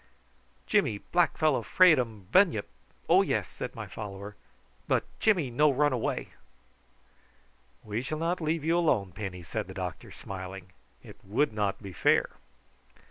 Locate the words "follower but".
3.85-5.03